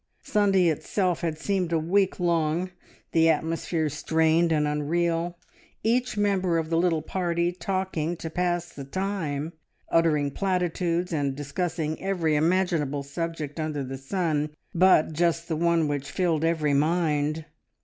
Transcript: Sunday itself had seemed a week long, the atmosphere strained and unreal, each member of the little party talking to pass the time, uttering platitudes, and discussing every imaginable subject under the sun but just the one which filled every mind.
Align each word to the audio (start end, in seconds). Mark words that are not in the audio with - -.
Sunday 0.23 0.67
itself 0.69 1.21
had 1.21 1.37
seemed 1.37 1.71
a 1.71 1.77
week 1.77 2.19
long, 2.19 2.71
the 3.11 3.29
atmosphere 3.29 3.87
strained 3.87 4.51
and 4.51 4.67
unreal, 4.67 5.37
each 5.83 6.17
member 6.17 6.57
of 6.57 6.71
the 6.71 6.75
little 6.79 7.03
party 7.03 7.51
talking 7.51 8.17
to 8.17 8.27
pass 8.31 8.69
the 8.69 8.83
time, 8.83 9.53
uttering 9.91 10.31
platitudes, 10.31 11.13
and 11.13 11.35
discussing 11.35 12.01
every 12.01 12.35
imaginable 12.35 13.03
subject 13.03 13.59
under 13.59 13.83
the 13.83 13.99
sun 13.99 14.49
but 14.73 15.13
just 15.13 15.47
the 15.47 15.55
one 15.55 15.87
which 15.87 16.09
filled 16.09 16.43
every 16.43 16.73
mind. 16.73 17.45